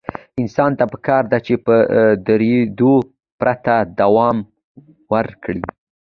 [0.41, 1.75] انسان ته پکار ده چې په
[2.27, 2.93] درېدو
[3.39, 4.37] پرته دوام
[5.13, 5.63] ورکړي.